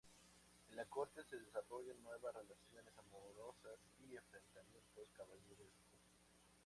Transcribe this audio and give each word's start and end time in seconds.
En 0.67 0.75
la 0.75 0.85
corte 0.85 1.21
se 1.29 1.37
desarrollan 1.37 2.01
nuevas 2.01 2.33
relaciones 2.33 2.91
amorosas 2.97 3.77
y 3.99 4.15
enfrentamientos 4.15 5.07
caballerescos. 5.15 5.99